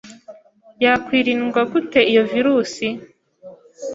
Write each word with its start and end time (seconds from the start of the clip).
Yakwirindwa 0.83 1.61
gute 1.71 1.99
iyo 2.11 2.23
virus 2.31 2.73